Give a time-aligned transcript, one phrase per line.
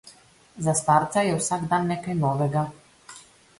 [0.57, 2.67] Za starca je vsak dan nekaj novega.